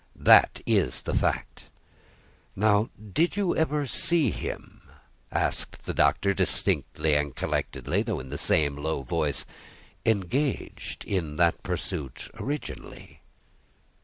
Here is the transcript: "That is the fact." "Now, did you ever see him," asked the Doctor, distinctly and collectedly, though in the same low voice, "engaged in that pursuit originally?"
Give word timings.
"That 0.15 0.61
is 0.65 1.03
the 1.03 1.13
fact." 1.13 1.69
"Now, 2.55 2.89
did 3.13 3.37
you 3.37 3.55
ever 3.55 3.85
see 3.85 4.31
him," 4.31 4.89
asked 5.31 5.85
the 5.85 5.93
Doctor, 5.93 6.33
distinctly 6.33 7.13
and 7.13 7.35
collectedly, 7.35 8.01
though 8.01 8.19
in 8.19 8.29
the 8.31 8.37
same 8.39 8.75
low 8.77 9.03
voice, 9.03 9.45
"engaged 10.03 11.05
in 11.05 11.35
that 11.35 11.61
pursuit 11.61 12.31
originally?" 12.39 13.21